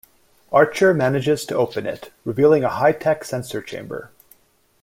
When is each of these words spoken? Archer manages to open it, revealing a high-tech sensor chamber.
Archer 0.51 0.95
manages 0.95 1.45
to 1.45 1.55
open 1.55 1.85
it, 1.85 2.11
revealing 2.25 2.63
a 2.63 2.69
high-tech 2.69 3.23
sensor 3.23 3.61
chamber. 3.61 4.09